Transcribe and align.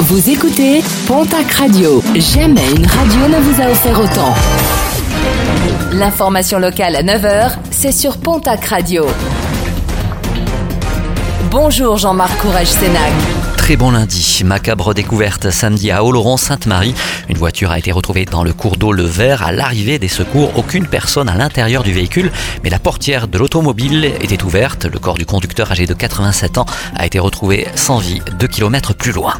Vous 0.00 0.28
écoutez 0.28 0.82
Pontac 1.06 1.52
Radio. 1.52 2.02
Jamais 2.16 2.68
une 2.76 2.84
radio 2.84 3.28
ne 3.28 3.40
vous 3.40 3.62
a 3.62 3.70
offert 3.70 3.98
autant. 4.00 4.34
L'information 5.92 6.58
locale 6.58 6.96
à 6.96 7.02
9h, 7.02 7.52
c'est 7.70 7.92
sur 7.92 8.18
Pontac 8.18 8.64
Radio. 8.64 9.06
Bonjour 11.50 11.96
Jean-Marc 11.96 12.36
Courage 12.38 12.66
Sénac 12.66 13.12
très 13.64 13.76
bon 13.76 13.92
lundi. 13.92 14.42
Macabre 14.44 14.92
découverte 14.92 15.48
samedi 15.48 15.90
à 15.90 16.04
Oloron-Sainte-Marie. 16.04 16.94
Une 17.30 17.38
voiture 17.38 17.70
a 17.70 17.78
été 17.78 17.92
retrouvée 17.92 18.26
dans 18.26 18.44
le 18.44 18.52
cours 18.52 18.76
d'eau 18.76 18.92
Le 18.92 19.04
Vert. 19.04 19.42
À 19.42 19.52
l'arrivée 19.52 19.98
des 19.98 20.08
secours, 20.08 20.52
aucune 20.58 20.86
personne 20.86 21.30
à 21.30 21.34
l'intérieur 21.34 21.82
du 21.82 21.94
véhicule, 21.94 22.30
mais 22.62 22.68
la 22.68 22.78
portière 22.78 23.26
de 23.26 23.38
l'automobile 23.38 24.04
était 24.20 24.42
ouverte. 24.42 24.84
Le 24.84 24.98
corps 24.98 25.16
du 25.16 25.24
conducteur 25.24 25.72
âgé 25.72 25.86
de 25.86 25.94
87 25.94 26.58
ans 26.58 26.66
a 26.94 27.06
été 27.06 27.18
retrouvé 27.18 27.66
sans 27.74 27.96
vie 27.96 28.20
deux 28.38 28.48
kilomètres 28.48 28.94
plus 28.94 29.12
loin. 29.12 29.32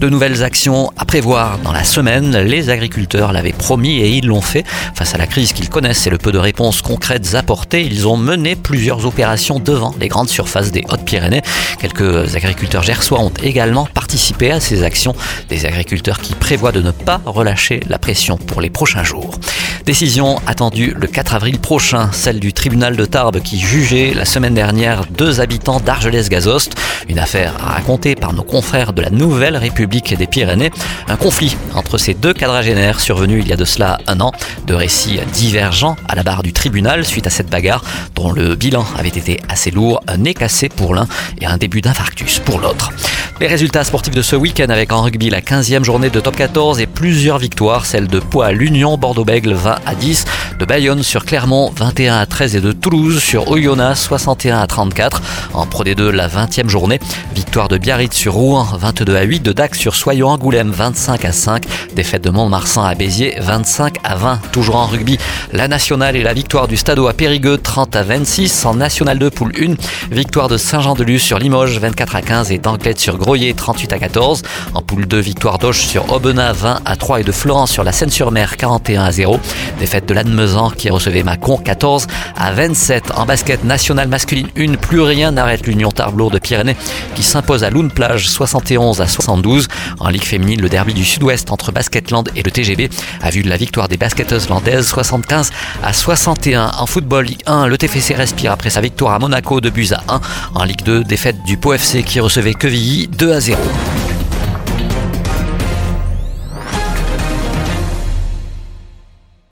De 0.00 0.10
nouvelles 0.10 0.42
actions 0.42 0.92
à 0.98 1.06
prévoir 1.06 1.58
dans 1.58 1.72
la 1.72 1.82
semaine. 1.82 2.36
Les 2.36 2.68
agriculteurs 2.68 3.32
l'avaient 3.32 3.52
promis 3.52 3.98
et 4.00 4.10
ils 4.10 4.26
l'ont 4.26 4.42
fait. 4.42 4.62
Face 4.94 5.14
à 5.14 5.18
la 5.18 5.26
crise 5.26 5.54
qu'ils 5.54 5.70
connaissent 5.70 6.06
et 6.06 6.10
le 6.10 6.18
peu 6.18 6.32
de 6.32 6.38
réponses 6.38 6.82
concrètes 6.82 7.34
apportées, 7.34 7.82
ils 7.82 8.06
ont 8.06 8.18
mené 8.18 8.56
plusieurs 8.56 9.06
opérations 9.06 9.58
devant 9.58 9.94
les 9.98 10.08
grandes 10.08 10.28
surfaces 10.28 10.70
des 10.70 10.84
Hautes-Pyrénées. 10.90 11.40
Quelques 11.80 12.36
agriculteurs 12.36 12.82
gersois 12.82 13.20
ont 13.20 13.32
également 13.42 13.86
participer 13.86 14.50
à 14.50 14.60
ces 14.60 14.82
actions. 14.82 15.14
Des 15.48 15.64
agriculteurs 15.64 16.20
qui 16.20 16.34
prévoient 16.34 16.72
de 16.72 16.82
ne 16.82 16.90
pas 16.90 17.22
relâcher 17.24 17.80
la 17.88 17.98
pression 17.98 18.36
pour 18.36 18.60
les 18.60 18.70
prochains 18.70 19.04
jours. 19.04 19.38
Décision 19.86 20.40
attendue 20.48 20.96
le 20.98 21.06
4 21.06 21.36
avril 21.36 21.60
prochain, 21.60 22.10
celle 22.10 22.40
du 22.40 22.52
tribunal 22.52 22.96
de 22.96 23.04
Tarbes 23.04 23.38
qui 23.40 23.60
jugeait 23.60 24.14
la 24.14 24.24
semaine 24.24 24.52
dernière 24.52 25.06
deux 25.06 25.40
habitants 25.40 25.78
d'Argelès-Gazost. 25.78 26.74
Une 27.08 27.20
affaire 27.20 27.54
racontée 27.60 28.16
par 28.16 28.32
nos 28.32 28.42
confrères 28.42 28.92
de 28.92 29.00
la 29.00 29.10
Nouvelle 29.10 29.56
République 29.56 30.12
des 30.16 30.26
Pyrénées. 30.26 30.72
Un 31.06 31.16
conflit 31.16 31.56
entre 31.76 31.98
ces 31.98 32.14
deux 32.14 32.34
quadragénaires 32.34 32.98
survenu 32.98 33.38
il 33.38 33.46
y 33.46 33.52
a 33.52 33.56
de 33.56 33.64
cela 33.64 33.98
un 34.08 34.18
an. 34.20 34.32
De 34.66 34.74
récits 34.74 35.20
divergents 35.32 35.94
à 36.08 36.16
la 36.16 36.24
barre 36.24 36.42
du 36.42 36.52
tribunal 36.52 37.04
suite 37.04 37.28
à 37.28 37.30
cette 37.30 37.48
bagarre 37.48 37.84
dont 38.16 38.32
le 38.32 38.56
bilan 38.56 38.84
avait 38.98 39.06
été 39.06 39.38
assez 39.48 39.70
lourd. 39.70 40.02
Un 40.08 40.16
nez 40.16 40.34
cassé 40.34 40.68
pour 40.68 40.96
l'un 40.96 41.06
et 41.40 41.46
un 41.46 41.58
début 41.58 41.80
d'infarctus 41.80 42.40
pour 42.40 42.58
l'autre. 42.58 42.90
Les 43.38 43.48
résultats 43.48 43.84
sportifs 43.84 44.14
de 44.14 44.22
ce 44.22 44.34
week-end 44.34 44.70
avec 44.70 44.92
en 44.92 45.02
rugby 45.02 45.28
la 45.28 45.42
15e 45.42 45.84
journée 45.84 46.08
de 46.08 46.20
top 46.20 46.36
14 46.36 46.80
et 46.80 46.86
plusieurs 46.86 47.36
victoires, 47.36 47.84
celle 47.84 48.06
de 48.06 48.22
à 48.42 48.52
l'Union, 48.52 48.96
Bordeaux-Bègle 48.96 49.52
20 49.52 49.76
à 49.84 49.94
10, 49.94 50.24
de 50.58 50.64
Bayonne 50.64 51.02
sur 51.02 51.26
Clermont 51.26 51.70
21 51.76 52.16
à 52.16 52.24
13 52.24 52.56
et 52.56 52.60
de 52.62 52.72
Toulouse 52.72 53.18
sur 53.18 53.50
Oyonnax 53.50 54.00
61 54.02 54.58
à 54.58 54.66
34. 54.66 55.20
En 55.52 55.66
Pro 55.66 55.84
D2 55.84 56.08
la 56.10 56.28
20e 56.28 56.68
journée, 56.68 56.98
victoire 57.34 57.68
de 57.68 57.76
Biarritz 57.76 58.14
sur 58.14 58.32
Rouen 58.32 58.64
22 58.78 59.16
à 59.16 59.22
8, 59.22 59.40
de 59.40 59.52
Dax 59.52 59.78
sur 59.78 59.96
Soyons 59.96 60.28
Angoulême 60.28 60.70
25 60.70 61.24
à 61.26 61.32
5, 61.32 61.64
défaite 61.94 62.24
de 62.24 62.30
Mont-Marsan 62.30 62.84
à 62.84 62.94
Béziers 62.94 63.36
25 63.40 63.98
à 64.02 64.16
20. 64.16 64.40
Toujours 64.50 64.76
en 64.76 64.86
rugby, 64.86 65.18
la 65.52 65.68
nationale 65.68 66.16
et 66.16 66.22
la 66.22 66.32
victoire 66.32 66.68
du 66.68 66.78
Stadeau 66.78 67.06
à 67.06 67.12
Périgueux 67.12 67.58
30 67.58 67.96
à 67.96 68.02
26. 68.02 68.64
En 68.64 68.74
National 68.74 69.18
2 69.18 69.30
poule 69.30 69.52
1, 69.58 69.74
victoire 70.14 70.48
de 70.48 70.56
Saint-Jean-de-Luz 70.56 71.20
sur 71.20 71.38
Limoges 71.38 71.78
24 71.78 72.16
à 72.16 72.22
15 72.22 72.50
et 72.52 72.58
d'Anglette 72.58 72.98
sur 72.98 73.18
Groyer 73.26 73.54
38 73.54 73.92
à 73.92 73.98
14. 73.98 74.42
En 74.74 74.82
poule 74.82 75.04
2, 75.04 75.18
victoire 75.18 75.58
d'Auch 75.58 75.84
sur 75.84 76.12
Aubenas 76.12 76.52
20 76.52 76.82
à 76.84 76.94
3 76.94 77.22
et 77.22 77.24
de 77.24 77.32
Florence 77.32 77.72
sur 77.72 77.82
la 77.82 77.90
Seine-sur-Mer 77.90 78.56
41 78.56 79.02
à 79.02 79.10
0. 79.10 79.40
Défaite 79.80 80.06
de 80.06 80.14
l'Annemezan 80.14 80.70
qui 80.70 80.90
recevait 80.90 81.24
Macon 81.24 81.56
14 81.56 82.06
à 82.36 82.52
27. 82.52 83.10
En 83.16 83.26
basket 83.26 83.64
national 83.64 84.06
masculine 84.06 84.46
1, 84.56 84.74
plus 84.74 85.00
rien 85.00 85.32
n'arrête 85.32 85.66
l'Union 85.66 85.90
Tarblour 85.90 86.30
de 86.30 86.38
Pyrénées 86.38 86.76
qui 87.16 87.24
s'impose 87.24 87.64
à 87.64 87.70
Loun 87.70 87.90
Plage 87.90 88.28
71 88.28 89.00
à 89.00 89.08
72. 89.08 89.66
En 89.98 90.08
Ligue 90.08 90.22
féminine, 90.22 90.60
le 90.60 90.68
derby 90.68 90.94
du 90.94 91.04
Sud-Ouest 91.04 91.50
entre 91.50 91.72
Basketland 91.72 92.30
et 92.36 92.44
le 92.44 92.50
TGB 92.52 92.90
a 93.22 93.30
vu 93.30 93.42
la 93.42 93.56
victoire 93.56 93.88
des 93.88 93.96
basketteuses 93.96 94.48
landaises 94.48 94.86
75 94.86 95.50
à 95.82 95.92
61. 95.92 96.70
En 96.78 96.86
football 96.86 97.24
Ligue 97.24 97.42
1, 97.46 97.66
le 97.66 97.76
TFC 97.76 98.14
respire 98.14 98.52
après 98.52 98.70
sa 98.70 98.80
victoire 98.80 99.14
à 99.14 99.18
Monaco 99.18 99.60
de 99.60 99.68
buts 99.68 99.90
à 99.90 100.14
1. 100.14 100.20
En 100.54 100.62
Ligue 100.62 100.84
2, 100.84 101.02
défaite 101.02 101.42
du 101.44 101.56
Pau 101.56 101.74
qui 102.06 102.20
recevait 102.20 102.54
Quevilly 102.54 103.08
2 103.16 103.32
à 103.32 103.40
0. 103.40 103.56